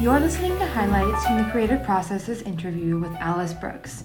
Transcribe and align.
You're 0.00 0.20
listening 0.20 0.58
to 0.58 0.66
highlights 0.66 1.24
from 1.24 1.38
the 1.38 1.50
Creative 1.50 1.82
Process's 1.84 2.42
interview 2.42 2.98
with 2.98 3.12
Alice 3.12 3.54
Brooks. 3.54 4.04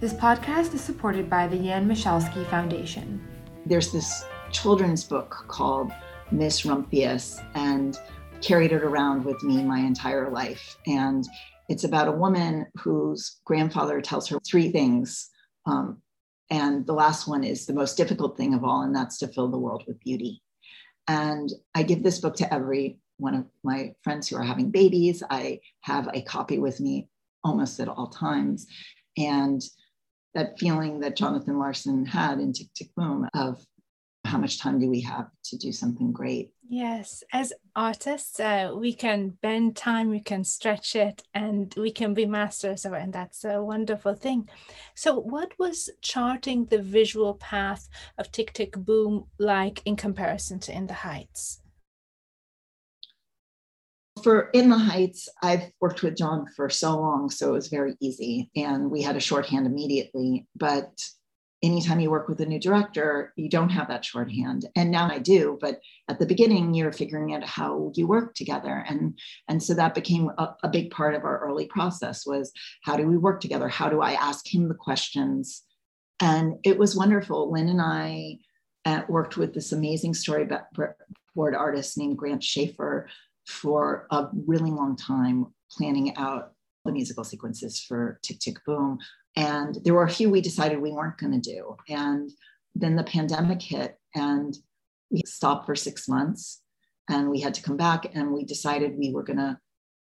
This 0.00 0.12
podcast 0.12 0.74
is 0.74 0.80
supported 0.80 1.30
by 1.30 1.46
the 1.46 1.56
Jan 1.56 1.88
Michalski 1.88 2.44
Foundation. 2.50 3.22
There's 3.66 3.92
this 3.92 4.24
children's 4.50 5.04
book 5.04 5.44
called 5.46 5.92
Miss 6.32 6.62
Rumphius, 6.62 7.40
and 7.54 7.96
carried 8.40 8.72
it 8.72 8.82
around 8.82 9.24
with 9.24 9.40
me 9.44 9.62
my 9.62 9.78
entire 9.78 10.28
life. 10.28 10.76
And 10.88 11.24
it's 11.68 11.84
about 11.84 12.08
a 12.08 12.12
woman 12.12 12.66
whose 12.76 13.40
grandfather 13.44 14.00
tells 14.00 14.28
her 14.28 14.40
three 14.40 14.72
things. 14.72 15.30
Um, 15.66 16.02
and 16.50 16.84
the 16.84 16.94
last 16.94 17.28
one 17.28 17.44
is 17.44 17.66
the 17.66 17.72
most 17.72 17.96
difficult 17.96 18.36
thing 18.36 18.54
of 18.54 18.64
all, 18.64 18.82
and 18.82 18.94
that's 18.94 19.18
to 19.18 19.28
fill 19.28 19.48
the 19.48 19.58
world 19.58 19.84
with 19.86 20.00
beauty. 20.00 20.42
And 21.06 21.50
I 21.76 21.84
give 21.84 22.02
this 22.02 22.18
book 22.18 22.34
to 22.36 22.52
every 22.52 22.98
one 23.24 23.34
of 23.34 23.46
my 23.64 23.94
friends 24.02 24.28
who 24.28 24.36
are 24.36 24.42
having 24.42 24.70
babies. 24.70 25.22
I 25.30 25.60
have 25.80 26.08
a 26.12 26.22
copy 26.22 26.58
with 26.58 26.78
me 26.78 27.08
almost 27.42 27.80
at 27.80 27.88
all 27.88 28.08
times. 28.08 28.66
And 29.16 29.62
that 30.34 30.58
feeling 30.58 31.00
that 31.00 31.16
Jonathan 31.16 31.58
Larson 31.58 32.04
had 32.04 32.38
in 32.38 32.52
Tick 32.52 32.68
Tick 32.74 32.90
Boom 32.94 33.26
of 33.34 33.64
how 34.24 34.38
much 34.38 34.58
time 34.58 34.78
do 34.78 34.88
we 34.88 35.00
have 35.00 35.28
to 35.44 35.56
do 35.56 35.70
something 35.70 36.10
great? 36.12 36.50
Yes, 36.66 37.22
as 37.32 37.52
artists, 37.76 38.40
uh, 38.40 38.72
we 38.74 38.92
can 38.94 39.36
bend 39.42 39.76
time, 39.76 40.08
we 40.08 40.20
can 40.20 40.44
stretch 40.44 40.96
it, 40.96 41.22
and 41.34 41.72
we 41.76 41.90
can 41.90 42.14
be 42.14 42.26
masters 42.26 42.84
of 42.84 42.94
it. 42.94 43.02
And 43.02 43.12
that's 43.12 43.44
a 43.44 43.62
wonderful 43.62 44.14
thing. 44.14 44.48
So, 44.94 45.18
what 45.18 45.52
was 45.58 45.90
charting 46.00 46.64
the 46.64 46.82
visual 46.82 47.34
path 47.34 47.88
of 48.18 48.32
Tick 48.32 48.54
Tick 48.54 48.72
Boom 48.76 49.26
like 49.38 49.82
in 49.84 49.96
comparison 49.96 50.58
to 50.60 50.74
In 50.74 50.86
the 50.86 50.94
Heights? 50.94 51.60
For 54.24 54.48
In 54.54 54.70
the 54.70 54.78
Heights, 54.78 55.28
I've 55.42 55.70
worked 55.82 56.02
with 56.02 56.16
Jon 56.16 56.46
for 56.56 56.70
so 56.70 56.98
long, 56.98 57.28
so 57.28 57.50
it 57.50 57.52
was 57.52 57.68
very 57.68 57.94
easy. 58.00 58.50
And 58.56 58.90
we 58.90 59.02
had 59.02 59.16
a 59.16 59.20
shorthand 59.20 59.66
immediately. 59.66 60.46
But 60.56 60.98
anytime 61.62 62.00
you 62.00 62.10
work 62.10 62.26
with 62.26 62.40
a 62.40 62.46
new 62.46 62.58
director, 62.58 63.34
you 63.36 63.50
don't 63.50 63.68
have 63.68 63.88
that 63.88 64.02
shorthand. 64.02 64.64
And 64.76 64.90
now 64.90 65.10
I 65.10 65.18
do, 65.18 65.58
but 65.60 65.78
at 66.08 66.18
the 66.18 66.24
beginning, 66.24 66.72
you're 66.72 66.90
figuring 66.90 67.34
out 67.34 67.44
how 67.44 67.92
you 67.96 68.06
work 68.06 68.34
together. 68.34 68.86
And, 68.88 69.18
and 69.46 69.62
so 69.62 69.74
that 69.74 69.94
became 69.94 70.30
a, 70.38 70.54
a 70.62 70.70
big 70.70 70.90
part 70.90 71.14
of 71.14 71.24
our 71.24 71.40
early 71.40 71.66
process 71.66 72.24
was 72.24 72.50
how 72.82 72.96
do 72.96 73.06
we 73.06 73.18
work 73.18 73.42
together? 73.42 73.68
How 73.68 73.90
do 73.90 74.00
I 74.00 74.12
ask 74.12 74.46
him 74.46 74.68
the 74.68 74.74
questions? 74.74 75.64
And 76.22 76.54
it 76.64 76.78
was 76.78 76.96
wonderful. 76.96 77.52
Lin 77.52 77.68
and 77.68 77.82
I 77.82 78.38
uh, 78.86 79.02
worked 79.06 79.36
with 79.36 79.52
this 79.52 79.72
amazing 79.72 80.14
storyboard 80.14 80.94
artist 81.36 81.98
named 81.98 82.16
Grant 82.16 82.42
Schaefer 82.42 83.10
for 83.46 84.06
a 84.10 84.28
really 84.46 84.70
long 84.70 84.96
time, 84.96 85.46
planning 85.70 86.16
out 86.16 86.52
the 86.84 86.92
musical 86.92 87.24
sequences 87.24 87.80
for 87.80 88.18
Tick 88.22 88.38
Tick 88.38 88.56
Boom, 88.66 88.98
and 89.36 89.78
there 89.84 89.94
were 89.94 90.04
a 90.04 90.10
few 90.10 90.30
we 90.30 90.40
decided 90.40 90.80
we 90.80 90.92
weren't 90.92 91.18
going 91.18 91.40
to 91.40 91.50
do. 91.50 91.76
And 91.88 92.30
then 92.74 92.96
the 92.96 93.04
pandemic 93.04 93.62
hit 93.62 93.98
and 94.14 94.56
we 95.10 95.22
stopped 95.26 95.66
for 95.66 95.74
six 95.74 96.08
months 96.08 96.62
and 97.08 97.30
we 97.30 97.40
had 97.40 97.54
to 97.54 97.62
come 97.62 97.76
back 97.76 98.14
and 98.14 98.32
we 98.32 98.44
decided 98.44 98.96
we 98.96 99.12
were 99.12 99.22
going 99.22 99.38
to 99.38 99.58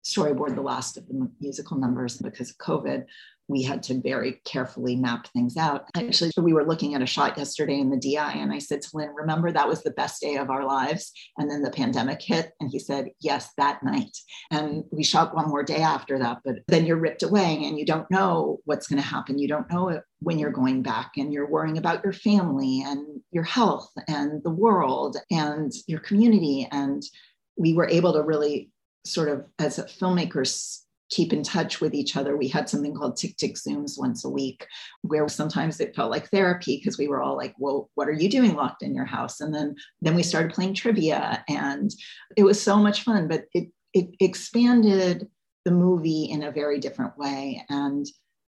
storyboard 0.07 0.55
the 0.55 0.61
last 0.61 0.97
of 0.97 1.07
the 1.07 1.29
musical 1.39 1.77
numbers 1.77 2.17
because 2.17 2.49
of 2.49 2.57
COVID 2.57 3.05
we 3.47 3.63
had 3.63 3.81
to 3.83 3.99
very 4.01 4.41
carefully 4.43 4.95
map 4.95 5.27
things 5.27 5.55
out. 5.55 5.85
Actually, 5.95 6.31
we 6.37 6.53
were 6.53 6.65
looking 6.65 6.95
at 6.95 7.01
a 7.01 7.05
shot 7.05 7.37
yesterday 7.37 7.79
in 7.79 7.89
the 7.89 7.97
DI, 7.97 8.31
and 8.33 8.51
I 8.51 8.59
said 8.59 8.81
to 8.81 8.89
Lin, 8.93 9.13
Remember, 9.15 9.51
that 9.51 9.67
was 9.67 9.83
the 9.83 9.91
best 9.91 10.21
day 10.21 10.35
of 10.35 10.49
our 10.49 10.65
lives. 10.65 11.11
And 11.37 11.49
then 11.49 11.61
the 11.61 11.71
pandemic 11.71 12.21
hit, 12.21 12.51
and 12.59 12.69
he 12.69 12.79
said, 12.79 13.09
Yes, 13.21 13.51
that 13.57 13.83
night. 13.83 14.17
And 14.51 14.83
we 14.91 15.03
shot 15.03 15.35
one 15.35 15.47
more 15.47 15.63
day 15.63 15.81
after 15.81 16.19
that, 16.19 16.39
but 16.43 16.57
then 16.67 16.85
you're 16.85 16.97
ripped 16.97 17.23
away 17.23 17.61
and 17.63 17.79
you 17.79 17.85
don't 17.85 18.09
know 18.11 18.59
what's 18.65 18.87
going 18.87 19.01
to 19.01 19.07
happen. 19.07 19.39
You 19.39 19.47
don't 19.47 19.71
know 19.71 20.01
when 20.19 20.39
you're 20.39 20.51
going 20.51 20.81
back, 20.81 21.11
and 21.17 21.31
you're 21.31 21.49
worrying 21.49 21.77
about 21.77 22.03
your 22.03 22.13
family 22.13 22.83
and 22.85 23.21
your 23.31 23.43
health 23.43 23.91
and 24.07 24.43
the 24.43 24.49
world 24.49 25.17
and 25.31 25.71
your 25.87 25.99
community. 25.99 26.67
And 26.71 27.01
we 27.55 27.73
were 27.73 27.87
able 27.87 28.13
to 28.13 28.21
really 28.21 28.71
sort 29.11 29.29
of, 29.29 29.45
as 29.59 29.77
filmmakers, 29.99 30.81
keep 31.09 31.31
in 31.31 31.43
touch 31.43 31.79
with 31.79 31.93
each 31.93 32.15
other. 32.17 32.35
We 32.35 32.47
had 32.47 32.67
something 32.67 32.93
called 32.93 33.15
Tick 33.15 33.37
Tick 33.37 33.55
Zooms 33.55 33.97
once 33.97 34.25
a 34.25 34.29
week, 34.29 34.65
where 35.01 35.27
sometimes 35.29 35.79
it 35.79 35.95
felt 35.95 36.11
like 36.11 36.29
therapy 36.29 36.77
because 36.77 36.97
we 36.97 37.07
were 37.07 37.21
all 37.21 37.37
like, 37.37 37.55
"Well, 37.57 37.89
what 37.95 38.07
are 38.07 38.13
you 38.13 38.29
doing 38.29 38.55
locked 38.55 38.83
in 38.83 38.93
your 38.93 39.05
house?" 39.05 39.39
And 39.39 39.53
then 39.53 39.75
then 40.01 40.15
we 40.15 40.23
started 40.23 40.53
playing 40.53 40.73
trivia, 40.73 41.43
and 41.47 41.91
it 42.35 42.43
was 42.43 42.61
so 42.61 42.77
much 42.77 43.03
fun. 43.03 43.27
But 43.27 43.45
it 43.53 43.69
it 43.93 44.09
expanded 44.19 45.27
the 45.65 45.71
movie 45.71 46.25
in 46.25 46.43
a 46.43 46.51
very 46.51 46.79
different 46.79 47.17
way, 47.17 47.65
and 47.69 48.05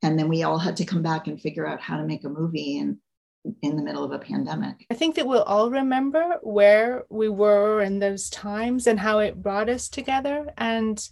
and 0.03 0.19
then 0.19 0.29
we 0.29 0.43
all 0.43 0.59
had 0.59 0.77
to 0.77 0.85
come 0.85 1.03
back 1.03 1.27
and 1.27 1.41
figure 1.41 1.67
out 1.67 1.81
how 1.81 1.97
to 1.97 2.05
make 2.05 2.25
a 2.25 2.29
movie 2.29 2.79
and 2.79 2.99
in 3.63 3.77
the 3.77 3.83
middle 3.83 4.05
of 4.05 4.13
a 4.13 4.19
pandemic. 4.19 4.87
I 4.91 4.95
think 4.95 5.17
that 5.17 5.27
we'll 5.27 5.43
all 5.43 5.71
remember 5.71 6.39
where 6.43 7.05
we 7.11 7.29
were 7.29 7.83
in 7.83 7.99
those 7.99 8.31
times 8.31 8.87
and 8.87 9.01
how 9.01 9.19
it 9.19 9.43
brought 9.43 9.69
us 9.69 9.89
together 9.89 10.53
and 10.57 11.07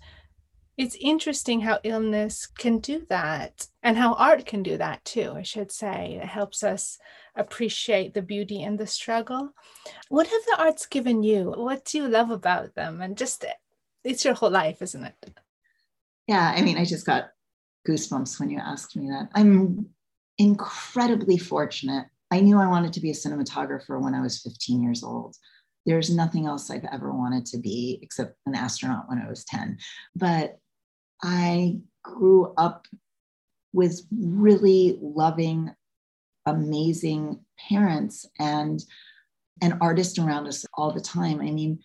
it's 0.79 0.97
interesting 1.01 1.61
how 1.61 1.79
illness 1.85 2.47
can 2.47 2.79
do 2.79 3.05
that 3.11 3.67
and 3.83 3.97
how 3.97 4.15
art 4.15 4.47
can 4.47 4.63
do 4.63 4.79
that 4.79 5.05
too, 5.05 5.35
I 5.37 5.43
should 5.43 5.71
say. 5.71 6.19
It 6.23 6.27
helps 6.27 6.63
us 6.63 6.99
appreciate 7.37 8.15
the 8.15 8.23
beauty 8.23 8.63
and 8.63 8.79
the 8.79 8.87
struggle. 8.87 9.53
What 10.09 10.27
have 10.27 10.43
the 10.47 10.57
arts 10.59 10.87
given 10.87 11.23
you? 11.23 11.53
What 11.57 11.85
do 11.85 11.99
you 11.99 12.09
love 12.09 12.31
about 12.31 12.75
them? 12.75 13.03
And 13.03 13.19
just, 13.19 13.45
it's 14.03 14.25
your 14.25 14.35
whole 14.35 14.51
life, 14.51 14.81
isn't 14.81 15.05
it? 15.05 15.35
Yeah, 16.27 16.55
I 16.57 16.63
mean, 16.63 16.79
I 16.79 16.85
just 16.85 17.05
got 17.05 17.31
goosebumps 17.87 18.41
when 18.41 18.49
you 18.49 18.59
asked 18.59 18.97
me 18.97 19.09
that. 19.09 19.29
I'm 19.35 19.87
incredibly 20.39 21.37
fortunate. 21.37 22.07
I 22.33 22.41
knew 22.41 22.59
I 22.59 22.67
wanted 22.67 22.95
to 22.95 23.01
be 23.01 23.11
a 23.11 23.15
cinematographer 23.15 24.01
when 24.01 24.15
I 24.15 24.23
was 24.23 24.41
15 24.41 24.83
years 24.83 25.05
old. 25.05 25.37
There's 25.85 26.09
nothing 26.09 26.47
else 26.47 26.71
I've 26.71 26.87
ever 26.91 27.13
wanted 27.13 27.45
to 27.47 27.59
be 27.59 27.99
except 28.01 28.39
an 28.47 28.55
astronaut 28.55 29.05
when 29.07 29.19
I 29.19 29.29
was 29.29 29.45
10. 29.45 29.77
But 30.17 30.59
I 31.23 31.81
grew 32.03 32.55
up 32.57 32.87
with 33.75 34.01
really 34.11 34.99
loving, 35.03 35.75
amazing 36.47 37.41
parents 37.69 38.25
and 38.39 38.83
an 39.61 39.77
artist 39.83 40.19
around 40.19 40.47
us 40.47 40.65
all 40.73 40.91
the 40.91 41.03
time. 41.03 41.43
I 41.43 41.51
mean, 41.51 41.81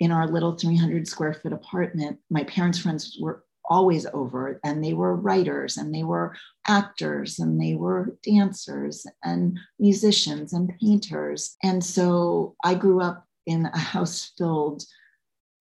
in 0.00 0.10
our 0.10 0.26
little 0.26 0.56
300 0.56 1.06
square 1.06 1.34
foot 1.34 1.52
apartment, 1.52 2.18
my 2.28 2.42
parents' 2.42 2.80
friends 2.80 3.16
were 3.20 3.44
always 3.64 4.06
over 4.12 4.60
and 4.64 4.82
they 4.82 4.92
were 4.92 5.14
writers 5.14 5.76
and 5.76 5.94
they 5.94 6.02
were 6.02 6.36
actors 6.66 7.38
and 7.38 7.60
they 7.60 7.74
were 7.74 8.16
dancers 8.22 9.06
and 9.24 9.58
musicians 9.78 10.52
and 10.52 10.72
painters. 10.80 11.56
And 11.62 11.84
so 11.84 12.54
I 12.64 12.74
grew 12.74 13.00
up 13.00 13.24
in 13.46 13.66
a 13.66 13.78
house 13.78 14.32
filled 14.36 14.84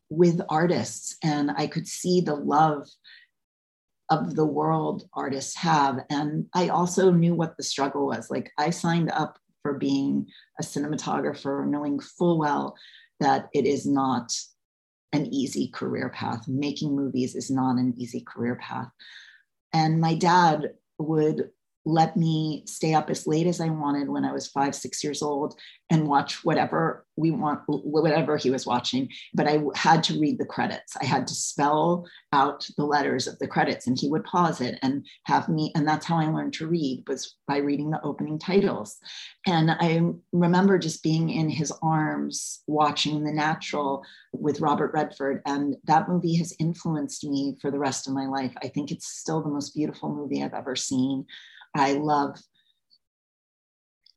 with 0.10 0.42
artists 0.50 1.18
and 1.24 1.52
I 1.52 1.68
could 1.68 1.88
see 1.88 2.22
the 2.22 2.36
love 2.36 2.88
of 4.10 4.36
the 4.36 4.46
world 4.46 5.08
artists 5.14 5.56
have. 5.56 6.00
And 6.10 6.48
I 6.54 6.68
also 6.68 7.12
knew 7.12 7.34
what 7.34 7.56
the 7.56 7.64
struggle 7.64 8.08
was. 8.08 8.30
Like 8.30 8.52
I 8.58 8.70
signed 8.70 9.10
up 9.12 9.40
for 9.62 9.76
being 9.76 10.28
a 10.60 10.64
cinematographer, 10.64 11.66
knowing 11.66 12.00
full 12.00 12.38
well 12.38 12.76
that 13.22 13.48
it 13.54 13.66
is 13.66 13.86
not 13.86 14.34
an 15.14 15.28
easy 15.34 15.68
career 15.70 16.10
path. 16.10 16.48
Making 16.48 16.96
movies 16.96 17.36
is 17.36 17.50
not 17.52 17.78
an 17.78 17.94
easy 17.98 18.22
career 18.22 18.56
path. 18.56 18.90
And 19.74 20.02
my 20.02 20.16
dad 20.16 20.74
would 20.98 21.50
let 21.86 22.16
me 22.16 22.64
stay 22.68 22.94
up 22.94 23.10
as 23.10 23.26
late 23.26 23.48
as 23.48 23.60
I 23.60 23.70
wanted 23.70 24.08
when 24.10 24.24
I 24.24 24.32
was 24.32 24.48
five, 24.48 24.76
six 24.76 25.04
years 25.04 25.22
old 25.22 25.56
and 25.90 26.08
watch 26.08 26.46
whatever 26.46 27.06
we 27.18 27.32
want, 27.32 27.62
whatever 27.68 28.38
he 28.38 28.50
was 28.50 28.66
watching. 28.66 29.10
But 29.34 29.48
I 29.48 29.62
had 29.76 30.04
to 30.04 30.20
read 30.20 30.38
the 30.38 30.46
credits. 30.46 30.96
I 31.02 31.06
had 31.06 31.28
to 31.28 31.34
spell 31.34 32.08
out 32.34 32.68
the 32.78 32.86
letters 32.86 33.28
of 33.28 33.38
the 33.40 33.48
credits, 33.48 33.88
and 33.88 34.00
he 34.00 34.08
would 34.10 34.24
pause 34.24 34.62
it 34.62 34.78
and 34.82 35.06
have 35.26 35.50
me. 35.50 35.72
And 35.76 35.88
that's 35.88 36.06
how 36.06 36.18
I 36.18 36.28
learned 36.28 36.54
to 36.54 36.68
read 36.68 37.04
was 37.08 37.36
by 37.48 37.58
reading 37.58 37.90
the 37.90 38.02
opening 38.04 38.40
titles. 38.40 38.98
And 39.46 39.72
I 39.72 40.02
remember 40.32 40.78
just 40.78 41.04
being 41.04 41.30
in 41.30 41.50
his 41.50 41.74
arms 41.82 42.62
watching 42.68 43.24
The 43.24 43.34
Natural 43.34 44.04
with 44.34 44.62
Robert 44.62 44.92
Redford, 44.94 45.42
and 45.46 45.76
that 45.86 46.08
movie 46.08 46.38
has 46.38 46.56
influenced 46.60 47.24
me 47.26 47.58
for 47.60 47.72
the 47.72 47.80
rest 47.80 48.08
of 48.08 48.14
my 48.14 48.28
life. 48.28 48.54
I 48.64 48.68
think 48.68 48.92
it's 48.92 49.08
still 49.08 49.42
the 49.42 49.50
most 49.50 49.76
beautiful 49.76 50.14
movie 50.14 50.44
I've 50.44 50.54
ever 50.54 50.76
seen. 50.76 51.26
I 51.76 51.94
love 51.94 52.38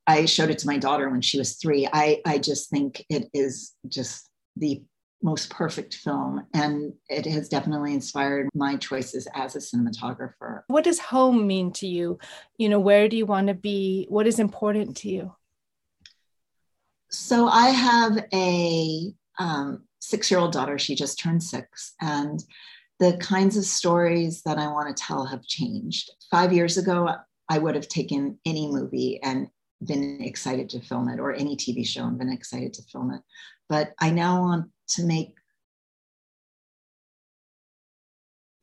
I 0.06 0.26
showed 0.26 0.50
it 0.50 0.58
to 0.58 0.66
my 0.66 0.78
daughter 0.78 1.08
when 1.08 1.22
she 1.22 1.38
was 1.38 1.54
three. 1.54 1.88
I, 1.90 2.20
I 2.26 2.38
just 2.38 2.68
think 2.68 3.04
it 3.08 3.30
is 3.32 3.72
just 3.88 4.28
the 4.56 4.82
most 5.22 5.48
perfect 5.48 5.94
film. 5.94 6.46
And 6.52 6.92
it 7.08 7.24
has 7.26 7.48
definitely 7.48 7.94
inspired 7.94 8.48
my 8.54 8.76
choices 8.76 9.26
as 9.34 9.56
a 9.56 9.58
cinematographer. 9.58 10.62
What 10.66 10.84
does 10.84 10.98
home 10.98 11.46
mean 11.46 11.72
to 11.74 11.86
you? 11.86 12.18
You 12.58 12.68
know, 12.68 12.80
where 12.80 13.08
do 13.08 13.16
you 13.16 13.24
want 13.24 13.48
to 13.48 13.54
be? 13.54 14.06
What 14.10 14.26
is 14.26 14.38
important 14.38 14.98
to 14.98 15.08
you? 15.08 15.34
So 17.10 17.48
I 17.48 17.68
have 17.70 18.26
a 18.34 19.14
um, 19.38 19.84
six 20.00 20.30
year 20.30 20.40
old 20.40 20.52
daughter. 20.52 20.78
She 20.78 20.94
just 20.94 21.18
turned 21.18 21.42
six. 21.42 21.94
And 22.02 22.44
the 23.00 23.16
kinds 23.16 23.56
of 23.56 23.64
stories 23.64 24.42
that 24.42 24.58
I 24.58 24.66
want 24.66 24.94
to 24.94 25.02
tell 25.02 25.24
have 25.24 25.46
changed. 25.46 26.10
Five 26.30 26.52
years 26.52 26.76
ago, 26.76 27.16
I 27.48 27.58
would 27.58 27.74
have 27.74 27.88
taken 27.88 28.38
any 28.44 28.66
movie 28.70 29.20
and 29.22 29.48
been 29.84 30.22
excited 30.22 30.70
to 30.70 30.80
film 30.80 31.08
it, 31.08 31.20
or 31.20 31.32
any 31.32 31.56
TV 31.56 31.86
show 31.86 32.04
and 32.04 32.18
been 32.18 32.32
excited 32.32 32.72
to 32.74 32.82
film 32.84 33.12
it. 33.12 33.20
But 33.68 33.92
I 34.00 34.10
now 34.10 34.40
want 34.40 34.70
to 34.90 35.04
make 35.04 35.34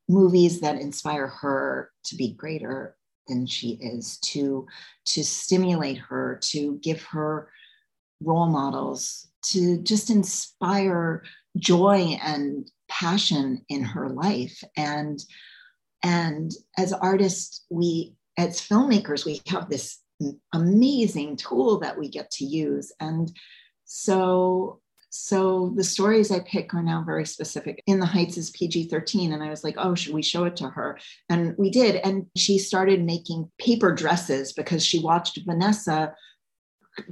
movies 0.09 0.61
that 0.61 0.79
inspire 0.79 1.27
her 1.27 1.91
to 2.05 2.15
be 2.15 2.33
greater 2.33 2.97
than 3.27 3.45
she 3.45 3.71
is, 3.81 4.17
to, 4.19 4.67
to 5.05 5.23
stimulate 5.23 5.97
her, 5.97 6.39
to 6.43 6.79
give 6.81 7.01
her 7.03 7.49
role 8.21 8.47
models, 8.47 9.27
to 9.43 9.77
just 9.81 10.09
inspire 10.09 11.23
joy 11.57 12.17
and 12.23 12.69
passion 12.89 13.63
in 13.69 13.83
her 13.83 14.09
life. 14.09 14.63
And, 14.75 15.19
and 16.03 16.51
as 16.77 16.93
artists, 16.93 17.65
we, 17.69 18.15
as 18.37 18.61
filmmakers, 18.61 19.25
we 19.25 19.41
have 19.47 19.69
this 19.69 19.99
amazing 20.53 21.35
tool 21.35 21.79
that 21.79 21.97
we 21.97 22.09
get 22.09 22.29
to 22.31 22.45
use. 22.45 22.91
And 22.99 23.31
so 23.85 24.81
so 25.13 25.73
the 25.75 25.83
stories 25.83 26.31
I 26.31 26.39
pick 26.39 26.73
are 26.73 26.81
now 26.81 27.03
very 27.05 27.25
specific. 27.25 27.83
In 27.85 27.99
the 27.99 28.05
Heights 28.05 28.37
is 28.37 28.49
PG 28.51 28.87
13. 28.87 29.33
And 29.33 29.43
I 29.43 29.49
was 29.49 29.61
like, 29.61 29.75
oh, 29.77 29.93
should 29.93 30.13
we 30.13 30.21
show 30.21 30.45
it 30.45 30.55
to 30.55 30.69
her? 30.69 30.97
And 31.27 31.53
we 31.57 31.69
did. 31.69 31.97
And 31.97 32.27
she 32.37 32.57
started 32.57 33.03
making 33.03 33.51
paper 33.59 33.93
dresses 33.93 34.53
because 34.53 34.85
she 34.85 34.99
watched 34.99 35.37
Vanessa 35.45 36.13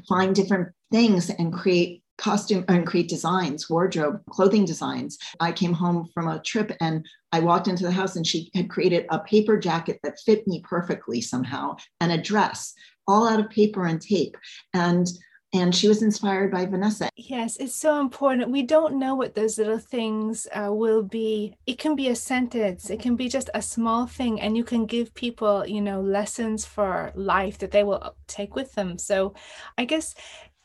find 0.07 0.33
different 0.33 0.69
things 0.91 1.29
and 1.29 1.53
create 1.53 1.98
costume 2.19 2.65
and 2.67 2.85
create 2.85 3.07
designs, 3.07 3.69
wardrobe, 3.69 4.21
clothing 4.29 4.65
designs. 4.65 5.17
I 5.39 5.51
came 5.51 5.73
home 5.73 6.09
from 6.13 6.27
a 6.27 6.41
trip 6.41 6.71
and 6.81 7.05
I 7.31 7.39
walked 7.39 7.67
into 7.67 7.83
the 7.83 7.91
house 7.91 8.15
and 8.15 8.27
she 8.27 8.51
had 8.53 8.69
created 8.69 9.05
a 9.09 9.19
paper 9.19 9.57
jacket 9.57 9.99
that 10.03 10.19
fit 10.19 10.47
me 10.47 10.61
perfectly 10.67 11.21
somehow 11.21 11.77
and 12.01 12.11
a 12.11 12.21
dress 12.21 12.73
all 13.07 13.27
out 13.27 13.39
of 13.39 13.49
paper 13.49 13.85
and 13.85 14.01
tape. 14.01 14.37
And 14.73 15.07
and 15.51 15.73
she 15.73 15.87
was 15.87 16.03
inspired 16.03 16.51
by 16.51 16.67
Vanessa. 16.67 17.09
Yes, 17.15 17.57
it's 17.57 17.73
so 17.73 17.99
important. 17.99 18.51
We 18.51 18.61
don't 18.61 18.99
know 18.99 19.15
what 19.15 19.33
those 19.33 19.57
little 19.57 19.79
things 19.79 20.45
uh, 20.53 20.71
will 20.71 21.01
be. 21.01 21.55
It 21.65 21.79
can 21.79 21.95
be 21.95 22.09
a 22.09 22.15
sentence, 22.15 22.91
it 22.91 22.99
can 22.99 23.15
be 23.15 23.27
just 23.29 23.49
a 23.55 23.61
small 23.63 24.05
thing, 24.05 24.39
and 24.39 24.55
you 24.55 24.63
can 24.63 24.85
give 24.85 25.11
people, 25.15 25.65
you 25.65 25.81
know, 25.81 26.01
lessons 26.01 26.65
for 26.65 27.11
life 27.15 27.57
that 27.59 27.71
they 27.71 27.83
will 27.83 28.15
take 28.27 28.55
with 28.55 28.73
them. 28.73 28.99
So 28.99 29.33
I 29.75 29.85
guess, 29.85 30.13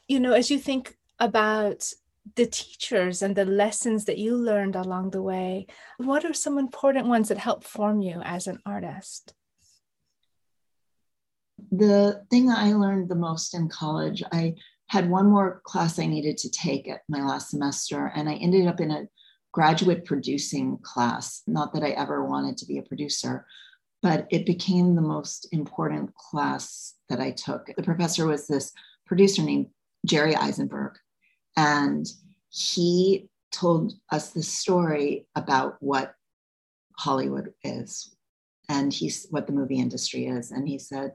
you 0.07 0.21
know, 0.21 0.35
as 0.35 0.51
you 0.51 0.59
think 0.59 0.99
about 1.19 1.93
the 2.37 2.47
teachers 2.47 3.23
and 3.23 3.37
the 3.37 3.45
lessons 3.45 4.07
that 4.07 4.19
you 4.19 4.37
learned 4.37 4.77
along 4.77 5.11
the 5.11 5.23
way, 5.23 5.67
what 5.99 6.25
are 6.25 6.33
some 6.33 6.59
important 6.59 7.07
ones 7.07 7.29
that 7.29 7.39
help 7.39 7.65
form 7.65 8.01
you 8.01 8.21
as 8.25 8.47
an 8.47 8.59
artist? 8.65 9.35
The 11.71 12.25
thing 12.31 12.51
I 12.51 12.73
learned 12.73 13.09
the 13.09 13.15
most 13.15 13.55
in 13.55 13.69
college, 13.69 14.23
I 14.33 14.55
had 14.89 15.09
one 15.09 15.31
more 15.31 15.61
class 15.65 15.99
I 15.99 16.07
needed 16.07 16.37
to 16.39 16.51
take 16.51 16.89
at 16.89 17.03
my 17.09 17.25
last 17.25 17.51
semester, 17.51 18.13
and 18.15 18.29
I 18.29 18.35
ended 18.35 18.67
up 18.67 18.81
in 18.81 18.91
a 18.91 19.09
graduate 19.53 20.05
producing 20.05 20.79
class. 20.83 21.43
Not 21.47 21.73
that 21.75 21.83
I 21.83 21.91
ever 21.91 22.25
wanted 22.25 22.57
to 22.59 22.67
be 22.67 22.79
a 22.79 22.83
producer, 22.83 23.47
but 24.03 24.27
it 24.31 24.47
became 24.47 24.95
the 24.95 25.03
most 25.03 25.49
important 25.53 26.15
class 26.15 26.95
that 27.09 27.21
I 27.21 27.31
took. 27.31 27.71
The 27.75 27.83
professor 27.83 28.27
was 28.27 28.47
this 28.47 28.73
producer 29.07 29.43
named 29.43 29.69
Jerry 30.05 30.35
Isenberg, 30.35 30.97
and 31.57 32.07
he 32.51 33.29
told 33.53 33.95
us 34.11 34.31
the 34.31 34.43
story 34.43 35.27
about 35.35 35.77
what 35.81 36.15
Hollywood 36.99 37.53
is 37.63 38.15
and 38.69 38.93
he's 38.93 39.27
what 39.31 39.47
the 39.47 39.53
movie 39.53 39.79
industry 39.79 40.27
is. 40.27 40.51
And 40.51 40.69
he 40.69 40.79
said, 40.79 41.13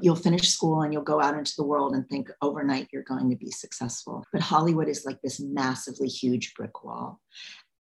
You'll 0.00 0.16
finish 0.16 0.48
school 0.48 0.80
and 0.80 0.92
you'll 0.92 1.02
go 1.02 1.20
out 1.20 1.36
into 1.36 1.52
the 1.54 1.64
world 1.64 1.94
and 1.94 2.08
think 2.08 2.30
overnight 2.40 2.88
you're 2.92 3.02
going 3.02 3.28
to 3.28 3.36
be 3.36 3.50
successful. 3.50 4.24
But 4.32 4.40
Hollywood 4.40 4.88
is 4.88 5.04
like 5.04 5.20
this 5.20 5.38
massively 5.38 6.08
huge 6.08 6.54
brick 6.54 6.82
wall. 6.82 7.20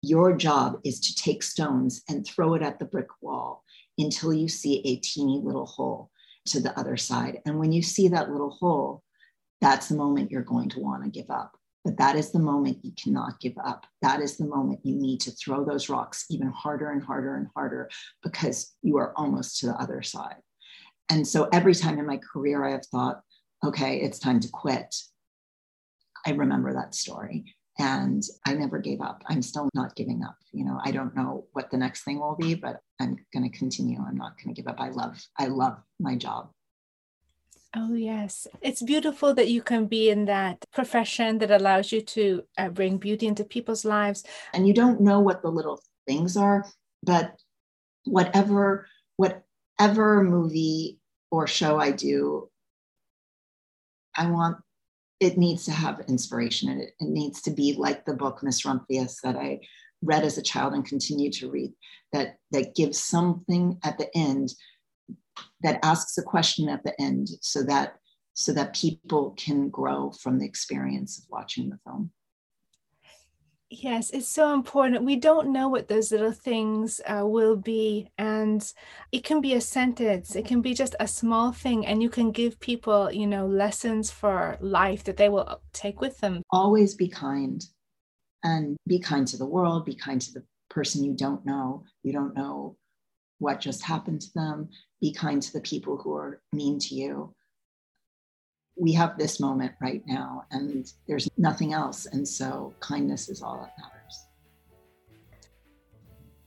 Your 0.01 0.35
job 0.35 0.79
is 0.83 0.99
to 1.01 1.15
take 1.15 1.43
stones 1.43 2.01
and 2.09 2.25
throw 2.25 2.55
it 2.55 2.63
at 2.63 2.79
the 2.79 2.85
brick 2.85 3.09
wall 3.21 3.63
until 3.99 4.33
you 4.33 4.47
see 4.47 4.79
a 4.85 4.95
teeny 4.95 5.39
little 5.43 5.67
hole 5.67 6.09
to 6.47 6.59
the 6.59 6.77
other 6.79 6.97
side. 6.97 7.41
And 7.45 7.59
when 7.59 7.71
you 7.71 7.83
see 7.83 8.07
that 8.07 8.31
little 8.31 8.57
hole, 8.59 9.03
that's 9.61 9.89
the 9.89 9.95
moment 9.95 10.31
you're 10.31 10.41
going 10.41 10.69
to 10.69 10.79
want 10.79 11.03
to 11.03 11.11
give 11.11 11.29
up. 11.29 11.58
But 11.85 11.97
that 11.97 12.15
is 12.15 12.31
the 12.31 12.39
moment 12.39 12.83
you 12.83 12.91
cannot 13.01 13.39
give 13.39 13.57
up. 13.63 13.85
That 14.01 14.19
is 14.19 14.37
the 14.37 14.45
moment 14.45 14.81
you 14.83 14.95
need 14.95 15.21
to 15.21 15.31
throw 15.31 15.63
those 15.63 15.89
rocks 15.89 16.25
even 16.29 16.49
harder 16.49 16.91
and 16.91 17.01
harder 17.01 17.35
and 17.35 17.47
harder 17.55 17.89
because 18.21 18.75
you 18.81 18.97
are 18.97 19.13
almost 19.17 19.59
to 19.59 19.67
the 19.67 19.75
other 19.75 20.01
side. 20.01 20.35
And 21.09 21.27
so 21.27 21.47
every 21.51 21.73
time 21.73 21.97
in 21.97 22.05
my 22.05 22.17
career 22.17 22.65
I 22.65 22.71
have 22.71 22.85
thought, 22.85 23.21
okay, 23.65 23.97
it's 23.97 24.19
time 24.19 24.39
to 24.41 24.49
quit, 24.49 24.95
I 26.25 26.31
remember 26.31 26.73
that 26.73 26.95
story. 26.95 27.55
And 27.79 28.21
I 28.45 28.53
never 28.55 28.79
gave 28.79 28.99
up. 28.99 29.23
I'm 29.27 29.41
still 29.41 29.69
not 29.73 29.95
giving 29.95 30.21
up. 30.21 30.35
You 30.51 30.65
know, 30.65 30.81
I 30.83 30.91
don't 30.91 31.15
know 31.15 31.45
what 31.53 31.71
the 31.71 31.77
next 31.77 32.03
thing 32.03 32.19
will 32.19 32.35
be, 32.35 32.53
but 32.53 32.81
I'm 32.99 33.15
going 33.33 33.49
to 33.49 33.57
continue. 33.57 33.99
I'm 34.05 34.17
not 34.17 34.35
going 34.37 34.53
to 34.53 34.61
give 34.61 34.69
up. 34.69 34.81
I 34.81 34.89
love, 34.89 35.17
I 35.37 35.45
love 35.45 35.77
my 35.97 36.15
job. 36.15 36.51
Oh, 37.75 37.93
yes. 37.93 38.47
It's 38.61 38.81
beautiful 38.81 39.33
that 39.35 39.49
you 39.49 39.61
can 39.61 39.85
be 39.85 40.09
in 40.09 40.25
that 40.25 40.65
profession 40.73 41.37
that 41.37 41.51
allows 41.51 41.91
you 41.91 42.01
to 42.01 42.43
uh, 42.57 42.69
bring 42.69 42.97
beauty 42.97 43.27
into 43.27 43.43
people's 43.43 43.85
lives. 43.85 44.23
And 44.53 44.67
you 44.67 44.73
don't 44.73 45.01
know 45.01 45.19
what 45.19 45.43
the 45.43 45.49
little 45.49 45.79
things 46.07 46.35
are, 46.35 46.65
but 47.03 47.35
whatever, 48.05 48.87
whatever 49.17 50.23
movie 50.23 50.99
or 51.29 51.45
show 51.45 51.79
I 51.79 51.91
do, 51.91 52.49
I 54.17 54.31
want 54.31 54.57
it 55.19 55.37
needs 55.37 55.65
to 55.65 55.71
have 55.71 55.99
inspiration 56.07 56.69
and 56.69 56.81
it, 56.81 56.93
it 56.99 57.09
needs 57.09 57.41
to 57.41 57.51
be 57.51 57.73
like 57.73 58.05
the 58.05 58.13
book 58.13 58.41
Miss 58.41 58.65
Rumphius 58.65 59.19
that 59.21 59.35
I 59.35 59.59
read 60.01 60.23
as 60.23 60.37
a 60.37 60.41
child 60.41 60.73
and 60.73 60.85
continue 60.85 61.29
to 61.33 61.51
read 61.51 61.73
that 62.13 62.37
that 62.51 62.73
gives 62.73 62.99
something 62.99 63.77
at 63.83 63.97
the 63.97 64.09
end 64.15 64.53
that 65.61 65.79
asks 65.83 66.17
a 66.17 66.23
question 66.23 66.69
at 66.69 66.83
the 66.83 66.99
end 67.01 67.29
so 67.41 67.63
that 67.63 67.95
so 68.33 68.53
that 68.53 68.75
people 68.75 69.31
can 69.37 69.69
grow 69.69 70.11
from 70.11 70.39
the 70.39 70.45
experience 70.45 71.17
of 71.17 71.25
watching 71.29 71.69
the 71.69 71.77
film 71.83 72.11
Yes, 73.71 74.09
it's 74.09 74.27
so 74.27 74.55
important. 74.55 75.05
We 75.05 75.15
don't 75.15 75.53
know 75.53 75.67
what 75.69 75.87
those 75.87 76.11
little 76.11 76.31
things 76.31 76.99
uh, 77.05 77.21
will 77.23 77.55
be. 77.55 78.09
And 78.17 78.65
it 79.11 79.23
can 79.23 79.41
be 79.41 79.53
a 79.53 79.61
sentence, 79.61 80.35
it 80.35 80.45
can 80.45 80.61
be 80.61 80.73
just 80.73 80.95
a 80.99 81.07
small 81.07 81.51
thing. 81.51 81.85
And 81.85 82.01
you 82.01 82.09
can 82.09 82.31
give 82.31 82.59
people, 82.59 83.11
you 83.11 83.27
know, 83.27 83.45
lessons 83.45 84.09
for 84.09 84.57
life 84.59 85.03
that 85.03 85.17
they 85.17 85.29
will 85.29 85.61
take 85.71 86.01
with 86.01 86.19
them. 86.19 86.41
Always 86.49 86.95
be 86.95 87.09
kind 87.09 87.63
and 88.43 88.75
be 88.87 88.97
kind 88.97 89.27
to 89.27 89.37
the 89.37 89.45
world, 89.45 89.85
be 89.85 89.95
kind 89.95 90.19
to 90.19 90.33
the 90.33 90.43
person 90.71 91.03
you 91.03 91.13
don't 91.13 91.45
know. 91.45 91.83
You 92.01 92.11
don't 92.11 92.35
know 92.35 92.75
what 93.39 93.59
just 93.59 93.83
happened 93.83 94.21
to 94.21 94.33
them. 94.35 94.69
Be 95.01 95.13
kind 95.13 95.41
to 95.41 95.53
the 95.53 95.61
people 95.61 95.97
who 95.97 96.13
are 96.13 96.41
mean 96.53 96.79
to 96.79 96.95
you 96.95 97.33
we 98.79 98.93
have 98.93 99.17
this 99.17 99.39
moment 99.39 99.73
right 99.81 100.01
now 100.07 100.45
and 100.51 100.91
there's 101.07 101.27
nothing 101.37 101.73
else. 101.73 102.05
And 102.05 102.27
so 102.27 102.73
kindness 102.79 103.29
is 103.29 103.41
all 103.41 103.57
that 103.57 103.73
matters. 103.77 104.25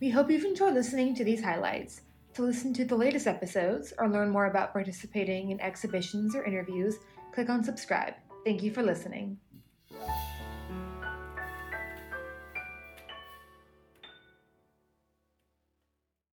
We 0.00 0.10
hope 0.10 0.30
you've 0.30 0.44
enjoyed 0.44 0.74
listening 0.74 1.14
to 1.16 1.24
these 1.24 1.44
highlights. 1.44 2.00
To 2.34 2.42
listen 2.42 2.72
to 2.74 2.86
the 2.86 2.96
latest 2.96 3.26
episodes 3.26 3.92
or 3.98 4.08
learn 4.08 4.30
more 4.30 4.46
about 4.46 4.72
participating 4.72 5.50
in 5.50 5.60
exhibitions 5.60 6.34
or 6.34 6.42
interviews, 6.44 6.96
click 7.34 7.50
on 7.50 7.62
subscribe. 7.62 8.14
Thank 8.44 8.62
you 8.62 8.72
for 8.72 8.82
listening. 8.82 9.36